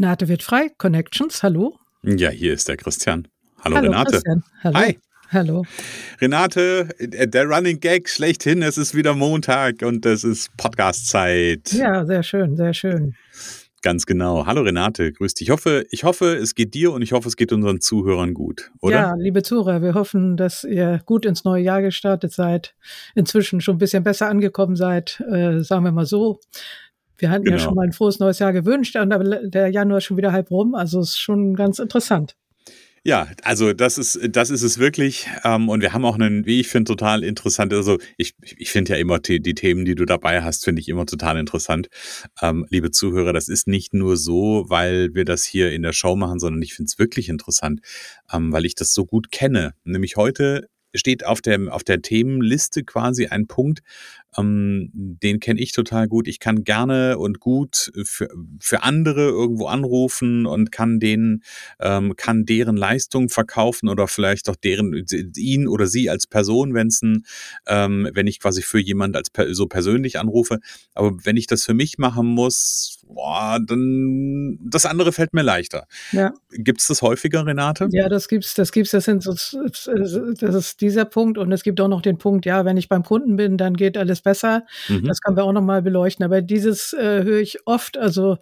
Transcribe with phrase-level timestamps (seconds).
[0.00, 1.76] Renate wird frei, Connections, hallo.
[2.02, 3.28] Ja, hier ist der Christian.
[3.62, 4.12] Hallo, hallo Renate.
[4.12, 4.42] Christian.
[4.64, 4.78] Hallo.
[4.78, 4.98] Hi.
[5.30, 5.64] Hallo.
[6.18, 11.74] Renate, der Running Gag schlechthin, es ist wieder Montag und es ist Podcast-Zeit.
[11.74, 13.14] Ja, sehr schön, sehr schön.
[13.82, 14.46] Ganz genau.
[14.46, 15.48] Hallo Renate, grüß dich.
[15.48, 18.70] Ich hoffe, ich hoffe, es geht dir und ich hoffe, es geht unseren Zuhörern gut,
[18.80, 18.96] oder?
[18.96, 22.74] Ja, liebe Zuhörer, wir hoffen, dass ihr gut ins neue Jahr gestartet seid,
[23.14, 26.40] inzwischen schon ein bisschen besser angekommen seid, äh, sagen wir mal so.
[27.20, 27.56] Wir hatten genau.
[27.56, 30.50] ja schon mal ein frohes neues Jahr gewünscht, aber der Januar ist schon wieder halb
[30.50, 32.36] rum, also ist schon ganz interessant.
[33.02, 35.26] Ja, also das ist, das ist es wirklich.
[35.42, 37.72] Ähm, und wir haben auch einen, wie ich finde, total interessant.
[37.72, 40.88] Also ich, ich finde ja immer die, die, Themen, die du dabei hast, finde ich
[40.88, 41.88] immer total interessant.
[42.42, 46.14] Ähm, liebe Zuhörer, das ist nicht nur so, weil wir das hier in der Show
[46.14, 47.80] machen, sondern ich finde es wirklich interessant,
[48.30, 49.72] ähm, weil ich das so gut kenne.
[49.84, 53.80] Nämlich heute steht auf der, auf der Themenliste quasi ein Punkt,
[54.36, 56.28] ähm, den kenne ich total gut.
[56.28, 58.28] Ich kann gerne und gut für,
[58.60, 61.42] für andere irgendwo anrufen und kann denen,
[61.80, 65.04] ähm, kann deren Leistung verkaufen oder vielleicht auch deren,
[65.36, 67.24] ihn oder sie als Person, wenn's ein,
[67.66, 70.58] ähm, wenn ich quasi für jemand als so persönlich anrufe.
[70.94, 75.86] Aber wenn ich das für mich machen muss, boah, dann das andere fällt mir leichter.
[76.12, 76.32] Ja.
[76.52, 77.88] Gibt es das häufiger, Renate?
[77.92, 81.80] Ja, das gibt's, das gibt's, das sind so, das ist dieser Punkt und es gibt
[81.80, 84.66] auch noch den Punkt, ja, wenn ich beim Kunden bin, dann geht alles alles besser.
[84.88, 85.06] Mhm.
[85.06, 86.24] Das können wir auch nochmal beleuchten.
[86.24, 88.38] Aber dieses äh, höre ich oft, also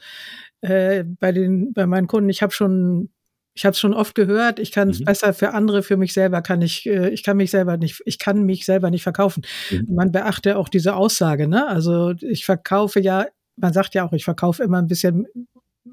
[0.61, 3.11] äh, bei den, bei meinen Kunden, ich habe schon
[3.55, 5.07] ich habe es schon oft gehört, ich kann es mhm.
[5.07, 8.21] besser für andere, für mich selber kann ich, äh, ich kann mich selber nicht, ich
[8.21, 9.43] kann mich selber nicht verkaufen.
[9.73, 9.87] Mhm.
[9.97, 11.67] Man beachte auch diese Aussage, ne?
[11.67, 15.27] Also ich verkaufe ja, man sagt ja auch, ich verkaufe immer ein bisschen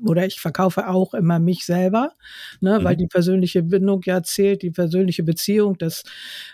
[0.06, 2.12] oder ich verkaufe auch immer mich selber,
[2.62, 2.84] ne, mhm.
[2.84, 6.04] weil die persönliche Bindung ja zählt, die persönliche Beziehung, das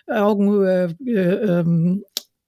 [0.07, 2.03] Augenhöhe, äh, ähm,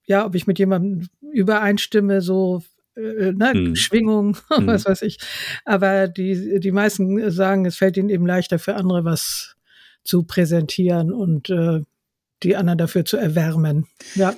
[0.05, 2.63] ja, ob ich mit jemandem übereinstimme, so
[2.95, 3.75] äh, ne, hm.
[3.75, 4.67] Schwingung, hm.
[4.67, 5.17] was weiß ich.
[5.65, 9.55] Aber die, die meisten sagen, es fällt ihnen eben leichter für andere was
[10.03, 11.81] zu präsentieren und äh,
[12.43, 13.87] die anderen dafür zu erwärmen.
[14.15, 14.35] Ja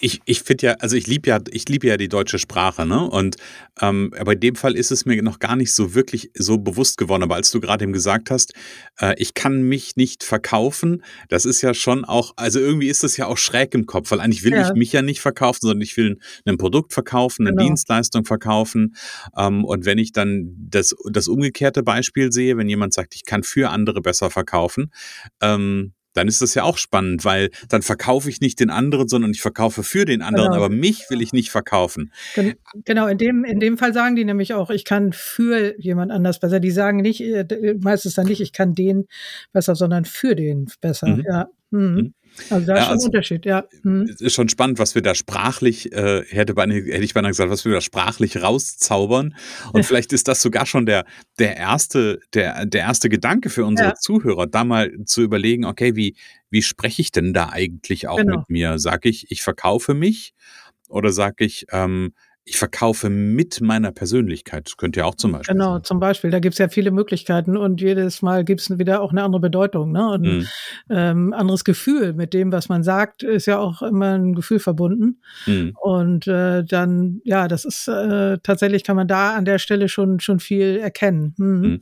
[0.00, 3.08] ich, ich finde ja, also ich liebe ja, ich liebe ja die deutsche Sprache, ne?
[3.08, 3.36] Und
[3.80, 6.98] ähm, aber in dem Fall ist es mir noch gar nicht so wirklich so bewusst
[6.98, 7.22] geworden.
[7.22, 8.54] Aber als du gerade eben gesagt hast,
[9.00, 13.16] äh, ich kann mich nicht verkaufen, das ist ja schon auch, also irgendwie ist das
[13.16, 14.68] ja auch schräg im Kopf, weil eigentlich will ja.
[14.68, 17.68] ich mich ja nicht verkaufen, sondern ich will ein Produkt verkaufen, eine genau.
[17.68, 18.96] Dienstleistung verkaufen.
[19.36, 23.42] Ähm, und wenn ich dann das, das umgekehrte Beispiel sehe, wenn jemand sagt, ich kann
[23.42, 24.90] für andere besser verkaufen,
[25.40, 29.30] ähm, dann ist das ja auch spannend, weil dann verkaufe ich nicht den anderen, sondern
[29.30, 30.64] ich verkaufe für den anderen, genau.
[30.64, 32.12] aber mich will ich nicht verkaufen.
[32.84, 36.40] Genau, in dem, in dem Fall sagen die nämlich auch, ich kann für jemand anders
[36.40, 36.60] besser.
[36.60, 39.06] Die sagen nicht, äh, meistens dann nicht, ich kann den
[39.52, 41.08] besser, sondern für den besser.
[41.08, 41.24] Mhm.
[41.28, 41.48] Ja.
[41.70, 42.14] Mhm.
[42.50, 43.64] Also da ist ja, schon ein also Unterschied, ja.
[43.82, 44.02] Mhm.
[44.02, 47.50] Es ist schon spannend, was wir da sprachlich, äh, hätte, bei, hätte ich beinahe gesagt,
[47.50, 49.34] was wir da sprachlich rauszaubern.
[49.72, 51.04] Und vielleicht ist das sogar schon der,
[51.38, 53.94] der, erste, der, der erste Gedanke für unsere ja.
[53.94, 56.16] Zuhörer, da mal zu überlegen, okay, wie,
[56.50, 58.38] wie spreche ich denn da eigentlich auch genau.
[58.38, 58.78] mit mir?
[58.78, 60.34] Sag ich, ich verkaufe mich
[60.88, 62.12] oder sag ich, ähm,
[62.48, 64.66] ich verkaufe mit meiner Persönlichkeit.
[64.66, 65.54] Das könnte ja auch zum Beispiel.
[65.54, 65.84] Genau, sein.
[65.84, 66.30] zum Beispiel.
[66.30, 69.40] Da gibt es ja viele Möglichkeiten und jedes Mal gibt es wieder auch eine andere
[69.40, 70.08] Bedeutung, ne?
[70.10, 70.46] Und mhm.
[70.88, 75.20] ähm, anderes Gefühl mit dem, was man sagt, ist ja auch immer ein Gefühl verbunden.
[75.46, 75.76] Mhm.
[75.80, 80.20] Und äh, dann, ja, das ist äh, tatsächlich kann man da an der Stelle schon
[80.20, 81.34] schon viel erkennen.
[81.36, 81.60] Mhm.
[81.60, 81.80] mhm.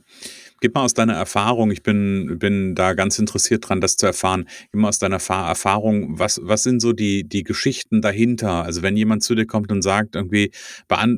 [0.59, 4.47] Gib mal aus deiner Erfahrung, ich bin, bin da ganz interessiert dran, das zu erfahren.
[4.71, 8.63] Gib mal aus deiner Erfahrung, was, was sind so die, die Geschichten dahinter?
[8.63, 10.51] Also wenn jemand zu dir kommt und sagt, irgendwie,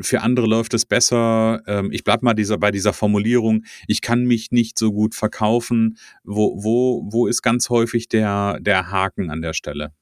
[0.01, 4.25] für andere läuft es besser, ähm, ich bleib mal dieser, bei dieser Formulierung, ich kann
[4.25, 5.97] mich nicht so gut verkaufen.
[6.23, 9.93] Wo, wo, wo ist ganz häufig der, der Haken an der Stelle?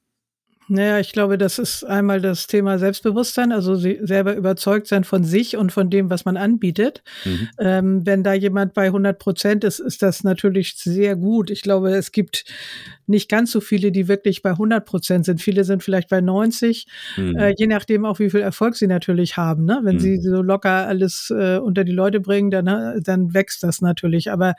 [0.68, 5.56] Naja, ich glaube, das ist einmal das Thema Selbstbewusstsein, also selber überzeugt sein von sich
[5.56, 7.02] und von dem, was man anbietet.
[7.24, 7.48] Mhm.
[7.58, 11.50] Ähm, wenn da jemand bei 100 Prozent ist, ist das natürlich sehr gut.
[11.50, 12.44] Ich glaube, es gibt
[13.08, 15.40] nicht ganz so viele, die wirklich bei 100 Prozent sind.
[15.40, 17.36] Viele sind vielleicht bei 90, mhm.
[17.36, 19.64] äh, je nachdem auch, wie viel Erfolg sie natürlich haben.
[19.64, 19.80] Ne?
[19.82, 20.00] Wenn mhm.
[20.00, 24.30] sie so locker alles äh, unter die Leute bringen, dann, äh, dann wächst das natürlich.
[24.30, 24.54] Aber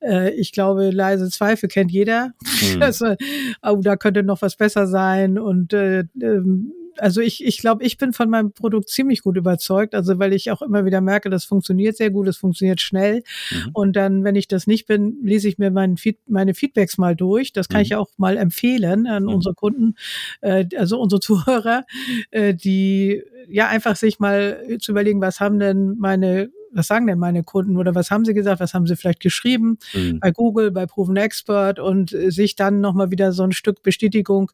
[0.00, 2.32] äh, ich glaube, leise Zweifel kennt jeder.
[2.74, 2.82] Mhm.
[2.82, 3.14] also,
[3.62, 7.98] oh, da könnte noch was besser sein und äh, ähm, also ich, ich glaube, ich
[7.98, 11.44] bin von meinem Produkt ziemlich gut überzeugt, also weil ich auch immer wieder merke, das
[11.44, 13.22] funktioniert sehr gut, es funktioniert schnell.
[13.50, 13.70] Mhm.
[13.72, 17.52] Und dann, wenn ich das nicht bin, lese ich mir Feed, meine Feedbacks mal durch.
[17.52, 17.86] Das kann mhm.
[17.86, 19.30] ich auch mal empfehlen an mhm.
[19.30, 19.94] unsere Kunden,
[20.40, 21.84] äh, also unsere Zuhörer,
[22.30, 27.18] äh, die ja einfach sich mal zu überlegen, was haben denn meine was sagen denn
[27.18, 30.20] meine Kunden oder was haben sie gesagt, was haben sie vielleicht geschrieben mhm.
[30.20, 34.50] bei Google, bei Proven Expert und äh, sich dann nochmal wieder so ein Stück Bestätigung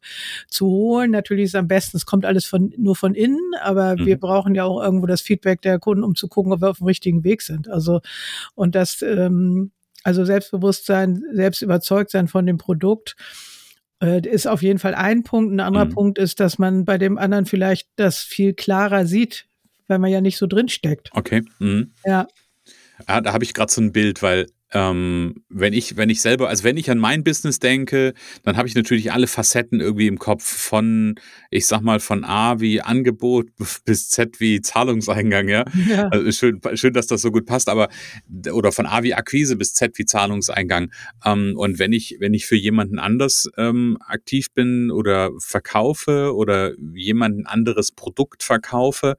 [0.49, 1.11] zu holen.
[1.11, 4.05] Natürlich ist am besten, es kommt alles von, nur von innen, aber mhm.
[4.05, 6.77] wir brauchen ja auch irgendwo das Feedback der Kunden, um zu gucken, ob wir auf
[6.77, 7.69] dem richtigen Weg sind.
[7.69, 8.01] Also,
[8.55, 9.71] und das, ähm,
[10.03, 13.15] also Selbstbewusstsein, selbst überzeugt sein von dem Produkt,
[14.01, 15.53] äh, ist auf jeden Fall ein Punkt.
[15.53, 15.93] Ein anderer mhm.
[15.93, 19.47] Punkt ist, dass man bei dem anderen vielleicht das viel klarer sieht,
[19.87, 21.09] weil man ja nicht so drin steckt.
[21.13, 21.43] Okay.
[21.59, 21.93] Mhm.
[22.05, 22.27] Ja.
[23.07, 23.21] ja.
[23.21, 26.65] Da habe ich gerade so ein Bild, weil ähm, wenn ich, wenn ich selber, also
[26.65, 28.13] wenn ich an mein Business denke,
[28.43, 31.15] dann habe ich natürlich alle Facetten irgendwie im Kopf von,
[31.49, 33.47] ich sag mal, von A wie Angebot
[33.85, 35.63] bis Z wie Zahlungseingang, ja.
[35.87, 36.09] ja.
[36.09, 37.87] Also schön, schön, dass das so gut passt, aber
[38.51, 40.91] oder von A wie Akquise bis Z wie Zahlungseingang.
[41.23, 46.73] Ähm, und wenn ich, wenn ich für jemanden anders ähm, aktiv bin oder verkaufe oder
[46.93, 49.15] jemanden anderes Produkt verkaufe,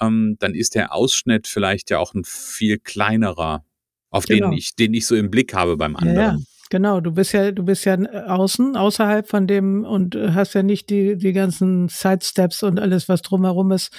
[0.00, 3.64] ähm, dann ist der Ausschnitt vielleicht ja auch ein viel kleinerer
[4.10, 4.50] auf genau.
[4.50, 6.46] den ich, den ich so im Blick habe beim anderen.
[6.68, 10.90] Genau, du bist ja, du bist ja außen, außerhalb von dem und hast ja nicht
[10.90, 13.92] die, die ganzen Sidesteps und alles, was drumherum ist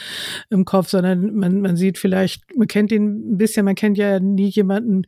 [0.49, 4.19] im Kopf, sondern man, man sieht vielleicht, man kennt ihn ein bisschen, man kennt ja
[4.19, 5.03] nie jemanden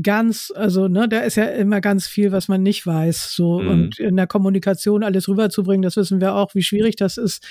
[0.00, 3.68] ganz, also, ne, da ist ja immer ganz viel, was man nicht weiß, so, mhm.
[3.68, 7.44] und in der Kommunikation alles rüberzubringen, das wissen wir auch, wie schwierig das ist,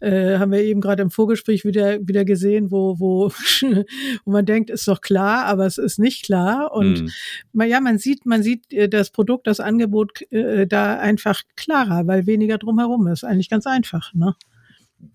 [0.00, 3.30] äh, haben wir eben gerade im Vorgespräch wieder, wieder gesehen, wo, wo,
[4.24, 7.10] wo man denkt, ist doch klar, aber es ist nicht klar und, mhm.
[7.52, 12.06] man, ja, man sieht, man sieht, äh, das Produkt, das Angebot äh, da einfach klarer,
[12.06, 13.24] weil weniger drumherum ist.
[13.24, 14.12] Eigentlich ganz einfach.
[14.14, 14.34] Ne?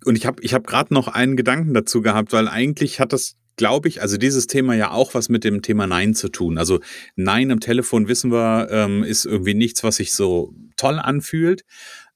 [0.06, 3.38] Und ich habe ich hab gerade noch einen Gedanken dazu gehabt, weil eigentlich hat das
[3.56, 6.58] glaube ich, also dieses Thema ja auch was mit dem Thema Nein zu tun.
[6.58, 6.80] Also
[7.16, 11.64] Nein am Telefon wissen wir, ähm, ist irgendwie nichts, was sich so toll anfühlt.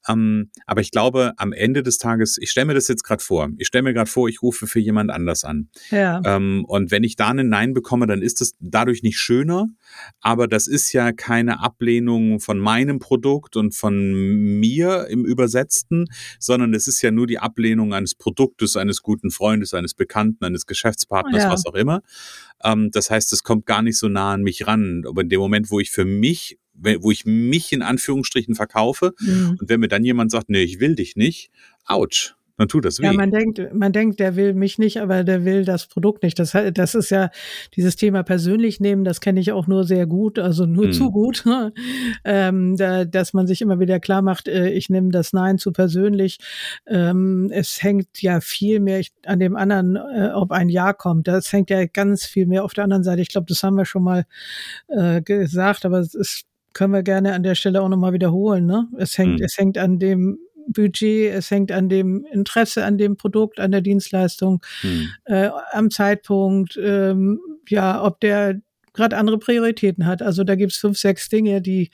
[0.08, 3.48] Ähm, aber ich glaube, am Ende des Tages, ich stelle mir das jetzt gerade vor,
[3.58, 5.68] ich stelle mir gerade vor, ich rufe für jemand anders an.
[5.90, 6.20] Ja.
[6.24, 9.66] Ähm, und wenn ich da einen Nein bekomme, dann ist das dadurch nicht schöner,
[10.20, 16.06] aber das ist ja keine Ablehnung von meinem Produkt und von mir im Übersetzten,
[16.38, 20.66] sondern es ist ja nur die Ablehnung eines Produktes, eines guten Freundes, eines Bekannten, eines
[20.66, 21.50] Geschäftspartners, ja.
[21.50, 22.02] was auch immer.
[22.64, 25.04] Ähm, das heißt, es kommt gar nicht so nah an mich ran.
[25.06, 29.56] Aber in dem Moment, wo ich für mich wo ich mich in Anführungsstrichen verkaufe mhm.
[29.60, 31.50] und wenn mir dann jemand sagt, nee, ich will dich nicht,
[31.86, 33.04] ouch, dann tut das weh.
[33.04, 36.38] Ja, man denkt, man denkt, der will mich nicht, aber der will das Produkt nicht.
[36.40, 37.30] Das, das ist ja
[37.76, 40.92] dieses Thema persönlich nehmen, das kenne ich auch nur sehr gut, also nur hm.
[40.92, 41.44] zu gut,
[42.24, 45.72] ähm, da, dass man sich immer wieder klar macht, äh, ich nehme das Nein zu
[45.72, 46.38] persönlich.
[46.86, 51.28] Ähm, es hängt ja viel mehr an dem anderen, äh, ob ein Ja kommt.
[51.28, 53.22] Das hängt ja ganz viel mehr auf der anderen Seite.
[53.22, 54.24] Ich glaube, das haben wir schon mal
[54.88, 58.64] äh, gesagt, aber es ist können wir gerne an der Stelle auch nochmal wiederholen.
[58.64, 58.86] Ne?
[58.98, 59.44] Es hängt, hm.
[59.44, 63.80] es hängt an dem Budget, es hängt an dem Interesse an dem Produkt, an der
[63.80, 65.08] Dienstleistung, hm.
[65.24, 68.60] äh, am Zeitpunkt, ähm, ja, ob der
[68.92, 70.22] gerade andere Prioritäten hat.
[70.22, 71.90] Also da gibt's fünf, sechs Dinge, die,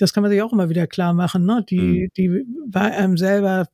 [0.00, 1.64] das kann man sich auch immer wieder klar machen, ne?
[1.70, 2.08] die, hm.
[2.16, 3.68] die bei einem selber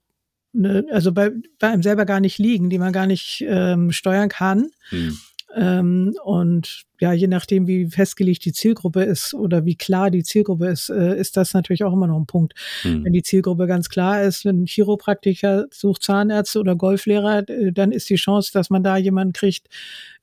[0.53, 4.29] ne, also bei, bei einem selber gar nicht liegen, die man gar nicht ähm, steuern
[4.29, 4.69] kann.
[4.91, 5.17] Hm.
[5.55, 10.69] Ähm, und ja, je nachdem, wie festgelegt die Zielgruppe ist oder wie klar die Zielgruppe
[10.69, 12.55] ist, äh, ist das natürlich auch immer noch ein Punkt.
[12.85, 13.05] Mhm.
[13.05, 17.91] Wenn die Zielgruppe ganz klar ist, wenn ein Chiropraktiker sucht Zahnärzte oder Golflehrer, äh, dann
[17.91, 19.69] ist die Chance, dass man da jemanden kriegt,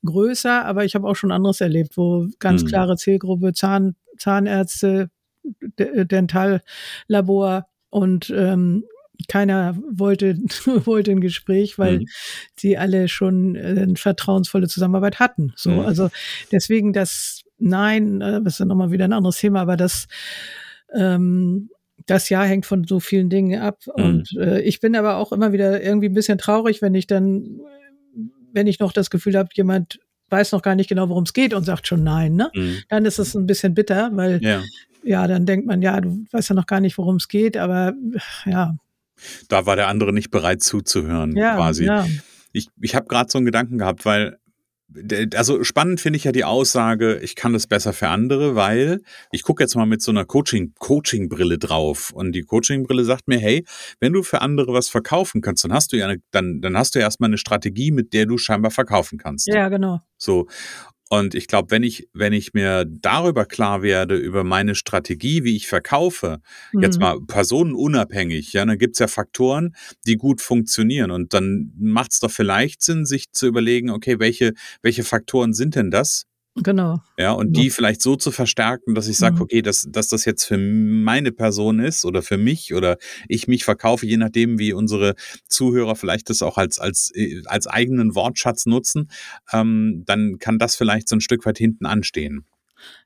[0.04, 0.64] größer.
[0.64, 2.68] Aber ich habe auch schon anderes erlebt, wo ganz mhm.
[2.68, 5.10] klare Zielgruppe Zahn, Zahnärzte,
[5.76, 8.84] Dentallabor und ähm,
[9.26, 10.36] keiner wollte,
[10.84, 12.06] wollte ein Gespräch, weil mhm.
[12.56, 15.52] sie alle schon äh, eine vertrauensvolle Zusammenarbeit hatten.
[15.56, 15.80] So, mhm.
[15.80, 16.10] also
[16.52, 20.06] deswegen das Nein, äh, das ist dann nochmal wieder ein anderes Thema, aber das,
[20.94, 21.70] ähm,
[22.06, 23.80] das Jahr hängt von so vielen Dingen ab.
[23.96, 24.04] Mhm.
[24.04, 27.60] Und äh, ich bin aber auch immer wieder irgendwie ein bisschen traurig, wenn ich dann,
[28.52, 29.98] wenn ich noch das Gefühl habe, jemand
[30.30, 32.50] weiß noch gar nicht genau, worum es geht und sagt schon nein, ne?
[32.54, 32.82] Mhm.
[32.88, 34.62] Dann ist es ein bisschen bitter, weil ja.
[35.02, 37.94] ja, dann denkt man, ja, du weißt ja noch gar nicht, worum es geht, aber
[38.44, 38.76] ja,
[39.48, 41.84] da war der andere nicht bereit zuzuhören, ja, quasi.
[41.84, 42.06] Ja.
[42.52, 44.38] Ich, ich habe gerade so einen Gedanken gehabt, weil
[45.34, 49.42] also spannend finde ich ja die Aussage, ich kann das besser für andere, weil ich
[49.42, 53.28] gucke jetzt mal mit so einer Coaching Coaching Brille drauf und die Coaching Brille sagt
[53.28, 53.66] mir, hey,
[54.00, 56.94] wenn du für andere was verkaufen kannst, dann hast du ja eine, dann dann hast
[56.94, 59.46] du erstmal eine Strategie, mit der du scheinbar verkaufen kannst.
[59.48, 60.00] Ja, genau.
[60.16, 60.46] So
[61.10, 65.56] und ich glaube, wenn ich, wenn ich mir darüber klar werde, über meine Strategie, wie
[65.56, 66.40] ich verkaufe,
[66.72, 66.82] mhm.
[66.82, 69.74] jetzt mal personenunabhängig, ja, dann gibt's ja Faktoren,
[70.06, 71.10] die gut funktionieren.
[71.10, 75.90] Und dann macht's doch vielleicht Sinn, sich zu überlegen, okay, welche, welche Faktoren sind denn
[75.90, 76.26] das?
[76.56, 77.00] Genau.
[77.16, 77.60] Ja, und genau.
[77.60, 79.42] die vielleicht so zu verstärken, dass ich sage, mhm.
[79.42, 83.64] okay, dass, dass das jetzt für meine Person ist oder für mich oder ich mich
[83.64, 85.14] verkaufe, je nachdem, wie unsere
[85.48, 89.10] Zuhörer vielleicht das auch als, als, äh, als eigenen Wortschatz nutzen,
[89.52, 92.44] ähm, dann kann das vielleicht so ein Stück weit hinten anstehen.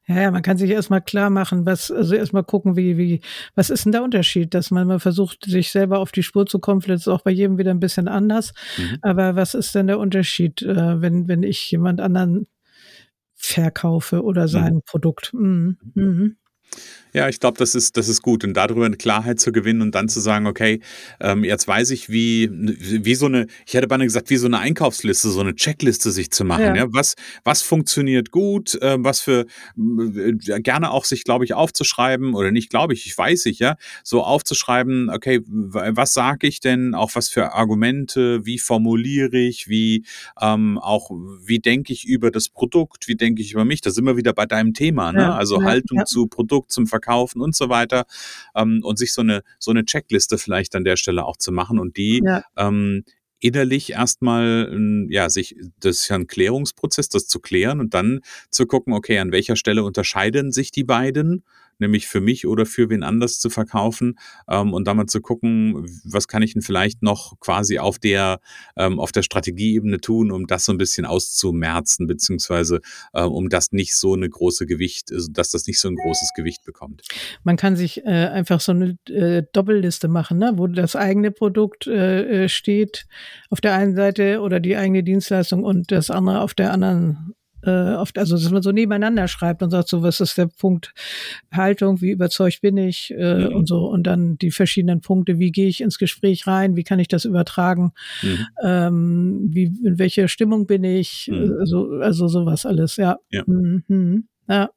[0.06, 3.20] Ja, ja, man kann sich erstmal klar machen, was, also erstmal gucken, wie, wie,
[3.54, 6.58] was ist denn der Unterschied, dass man mal versucht, sich selber auf die Spur zu
[6.58, 8.52] kommen, vielleicht ist auch bei jedem wieder ein bisschen anders.
[8.76, 8.98] Mhm.
[9.02, 12.46] Aber was ist denn der Unterschied, äh, wenn, wenn ich jemand anderen
[13.42, 14.48] verkaufe oder mhm.
[14.48, 14.82] sein mhm.
[14.86, 15.32] Produkt.
[15.34, 15.78] Mhm.
[15.94, 16.36] Mhm.
[17.14, 18.42] Ja, ich glaube, das ist, das ist gut.
[18.42, 20.80] Und darüber eine Klarheit zu gewinnen und dann zu sagen, okay,
[21.20, 24.58] ähm, jetzt weiß ich, wie, wie so eine, ich hätte beinahe gesagt, wie so eine
[24.58, 26.62] Einkaufsliste, so eine Checkliste sich zu machen.
[26.62, 26.74] Ja.
[26.74, 26.86] ja?
[26.88, 27.14] Was,
[27.44, 29.44] was funktioniert gut, äh, was für,
[29.76, 33.76] äh, gerne auch sich, glaube ich, aufzuschreiben oder nicht, glaube ich, ich weiß ich, ja,
[34.02, 40.04] so aufzuschreiben, okay, was sage ich denn, auch was für Argumente, wie formuliere ich, wie
[40.40, 41.10] ähm, auch,
[41.44, 44.32] wie denke ich über das Produkt, wie denke ich über mich, da sind wir wieder
[44.32, 45.22] bei deinem Thema, ne?
[45.22, 48.04] Ja, also ja, Haltung zu Produkt, zum Verkauf verkaufen und so weiter.
[48.54, 51.78] Ähm, und sich so eine, so eine Checkliste vielleicht an der Stelle auch zu machen
[51.78, 52.44] und die ja.
[52.56, 53.04] ähm,
[53.40, 58.20] innerlich erstmal, ähm, ja, sich, das ist ja ein Klärungsprozess, das zu klären und dann
[58.50, 61.44] zu gucken, okay, an welcher Stelle unterscheiden sich die beiden
[61.82, 66.28] nämlich für mich oder für wen anders zu verkaufen ähm, und mal zu gucken, was
[66.28, 68.40] kann ich denn vielleicht noch quasi auf der,
[68.76, 72.80] ähm, auf der Strategieebene tun, um das so ein bisschen auszumerzen, beziehungsweise
[73.12, 76.32] äh, um das nicht so eine große Gewicht, also, dass das nicht so ein großes
[76.34, 77.02] Gewicht bekommt.
[77.44, 80.52] Man kann sich äh, einfach so eine äh, Doppelliste machen, ne?
[80.56, 83.06] wo das eigene Produkt äh, äh steht
[83.50, 87.94] auf der einen Seite oder die eigene Dienstleistung und das andere auf der anderen äh,
[87.94, 90.92] oft, also dass man so nebeneinander schreibt und sagt so, was ist der Punkt
[91.52, 93.56] Haltung, wie überzeugt bin ich äh, mhm.
[93.56, 96.98] und so und dann die verschiedenen Punkte, wie gehe ich ins Gespräch rein, wie kann
[96.98, 97.92] ich das übertragen,
[98.22, 98.46] mhm.
[98.62, 101.56] ähm, wie in welcher Stimmung bin ich, mhm.
[101.60, 103.42] also also sowas alles, ja, ja.
[103.46, 104.28] Mhm.
[104.48, 104.70] ja.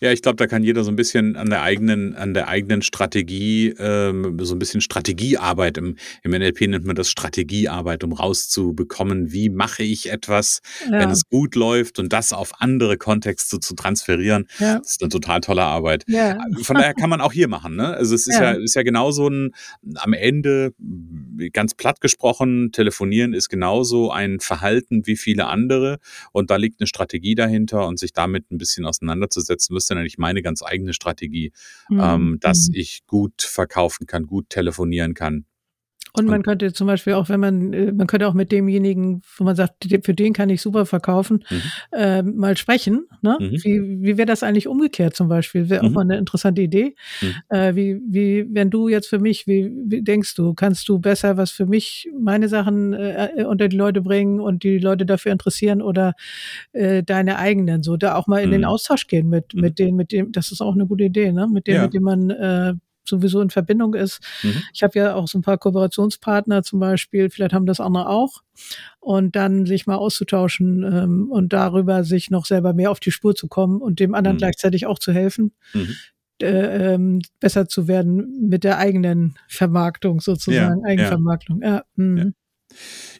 [0.00, 2.82] Ja, ich glaube, da kann jeder so ein bisschen an der eigenen, an der eigenen
[2.82, 5.76] Strategie, ähm, so ein bisschen Strategiearbeit.
[5.76, 11.00] Im, Im NLP nennt man das Strategiearbeit, um rauszubekommen, wie mache ich etwas, ja.
[11.00, 14.46] wenn es gut läuft und das auf andere Kontexte zu transferieren.
[14.60, 14.78] Ja.
[14.78, 16.04] Das ist eine total tolle Arbeit.
[16.06, 16.38] Ja.
[16.62, 17.74] Von daher kann man auch hier machen.
[17.74, 17.88] Ne?
[17.88, 19.50] Also es ist ja, ist ja genauso ein,
[19.96, 20.74] am Ende,
[21.52, 25.98] ganz platt gesprochen, telefonieren ist genauso ein Verhalten wie viele andere.
[26.30, 30.18] Und da liegt eine Strategie dahinter und sich damit ein bisschen auseinanderzusetzen, ist dann eigentlich
[30.18, 31.52] meine ganz eigene Strategie,
[31.88, 32.00] mhm.
[32.00, 32.74] ähm, dass mhm.
[32.74, 35.44] ich gut verkaufen kann, gut telefonieren kann.
[36.14, 39.44] Und man könnte zum Beispiel auch, wenn man, äh, man könnte auch mit demjenigen, wo
[39.44, 41.62] man sagt, für den kann ich super verkaufen, mhm.
[41.92, 43.06] äh, mal sprechen.
[43.22, 43.36] Ne?
[43.38, 43.52] Mhm.
[43.62, 45.68] Wie, wie wäre das eigentlich umgekehrt zum Beispiel?
[45.68, 45.88] Wäre mhm.
[45.88, 46.94] auch mal eine interessante Idee.
[47.20, 47.34] Mhm.
[47.48, 51.36] Äh, wie, wie, wenn du jetzt für mich, wie, wie denkst du, kannst du besser
[51.36, 55.82] was für mich, meine Sachen äh, unter die Leute bringen und die Leute dafür interessieren
[55.82, 56.14] oder
[56.72, 57.82] äh, deine eigenen?
[57.82, 58.68] So da auch mal in den mhm.
[58.68, 59.60] Austausch gehen mit, mhm.
[59.60, 61.46] mit denen, mit dem, das ist auch eine gute Idee, ne?
[61.48, 61.82] Mit denen, ja.
[61.82, 62.74] mit dem man äh,
[63.08, 64.20] sowieso in Verbindung ist.
[64.42, 64.62] Mhm.
[64.72, 68.42] Ich habe ja auch so ein paar Kooperationspartner zum Beispiel, vielleicht haben das andere auch.
[69.00, 73.34] Und dann sich mal auszutauschen ähm, und darüber sich noch selber mehr auf die Spur
[73.34, 74.40] zu kommen und dem anderen mhm.
[74.40, 75.52] gleichzeitig auch zu helfen.
[75.72, 75.94] Mhm.
[76.40, 81.62] Äh, ähm, besser zu werden mit der eigenen Vermarktung sozusagen, ja, Eigenvermarktung.
[81.62, 81.82] Ja.
[81.96, 82.24] ja.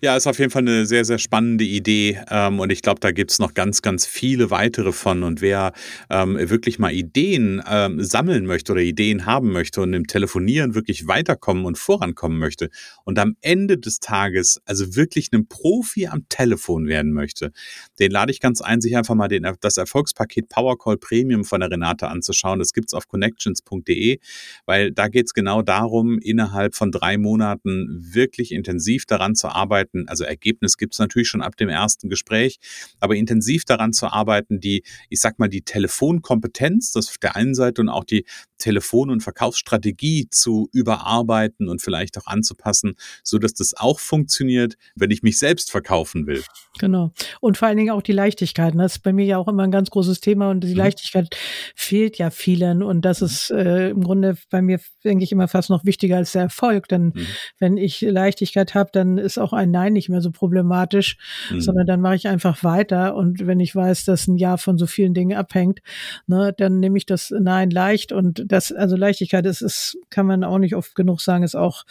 [0.00, 3.10] Ja, ist auf jeden Fall eine sehr, sehr spannende Idee ähm, und ich glaube, da
[3.10, 5.24] gibt es noch ganz, ganz viele weitere von.
[5.24, 5.72] Und wer
[6.08, 11.08] ähm, wirklich mal Ideen ähm, sammeln möchte oder Ideen haben möchte und im Telefonieren wirklich
[11.08, 12.70] weiterkommen und vorankommen möchte
[13.04, 17.50] und am Ende des Tages also wirklich einem Profi am Telefon werden möchte,
[17.98, 21.72] den lade ich ganz ein, sich einfach mal den, das Erfolgspaket Powercall Premium von der
[21.72, 22.60] Renate anzuschauen.
[22.60, 24.20] Das gibt es auf connections.de,
[24.64, 30.06] weil da geht es genau darum, innerhalb von drei Monaten wirklich intensiv daran zu arbeiten.
[30.08, 32.58] Also Ergebnis gibt es natürlich schon ab dem ersten Gespräch,
[33.00, 37.54] aber intensiv daran zu arbeiten, die, ich sag mal, die Telefonkompetenz, das auf der einen
[37.54, 38.26] Seite und auch die
[38.58, 45.10] Telefon- und Verkaufsstrategie zu überarbeiten und vielleicht auch anzupassen, so dass das auch funktioniert, wenn
[45.10, 46.42] ich mich selbst verkaufen will.
[46.78, 47.12] Genau.
[47.40, 48.74] Und vor allen Dingen auch die Leichtigkeit.
[48.74, 48.82] Ne?
[48.82, 50.76] Das ist bei mir ja auch immer ein ganz großes Thema und die mhm.
[50.76, 51.36] Leichtigkeit
[51.74, 53.26] fehlt ja vielen und das mhm.
[53.26, 56.88] ist äh, im Grunde bei mir, denke ich, immer fast noch wichtiger als der Erfolg,
[56.88, 57.26] denn mhm.
[57.58, 61.16] wenn ich Leichtigkeit habe, dann ist auch ein Nein nicht mehr so problematisch,
[61.50, 61.60] mhm.
[61.60, 63.14] sondern dann mache ich einfach weiter.
[63.14, 65.80] Und wenn ich weiß, dass ein Jahr von so vielen Dingen abhängt,
[66.26, 68.12] ne, dann nehme ich das Nein leicht.
[68.12, 71.84] Und das, also Leichtigkeit, das ist, kann man auch nicht oft genug sagen, ist auch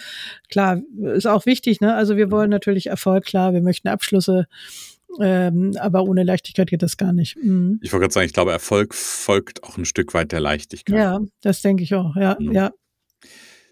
[0.50, 0.82] klar,
[1.14, 1.80] ist auch wichtig.
[1.80, 1.94] Ne?
[1.94, 4.48] Also wir wollen natürlich Erfolg, klar, wir möchten Abschlüsse.
[5.20, 7.38] Ähm, aber ohne Leichtigkeit geht das gar nicht.
[7.38, 7.80] Mhm.
[7.82, 10.98] Ich wollte gerade sagen, ich glaube, Erfolg folgt auch ein Stück weit der Leichtigkeit.
[10.98, 12.16] Ja, das denke ich auch.
[12.16, 12.52] Ja, mhm.
[12.52, 12.72] ja.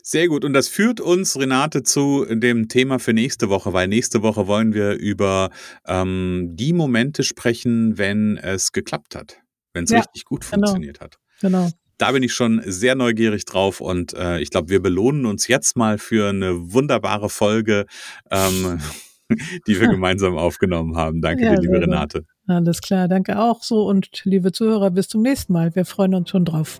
[0.07, 0.45] Sehr gut.
[0.45, 4.75] Und das führt uns, Renate, zu dem Thema für nächste Woche, weil nächste Woche wollen
[4.75, 5.50] wir über
[5.88, 9.38] ähm, die Momente sprechen, wenn es geklappt hat,
[9.74, 10.67] wenn es ja, richtig gut genau.
[10.67, 11.17] funktioniert hat.
[11.41, 11.71] Genau.
[11.97, 15.75] Da bin ich schon sehr neugierig drauf und äh, ich glaube, wir belohnen uns jetzt
[15.75, 17.88] mal für eine wunderbare Folge,
[18.29, 18.79] ähm,
[19.67, 21.19] die wir gemeinsam aufgenommen haben.
[21.19, 22.25] Danke ja, dir, liebe Renate.
[22.45, 25.74] Alles klar, danke auch so und liebe Zuhörer, bis zum nächsten Mal.
[25.74, 26.79] Wir freuen uns schon drauf.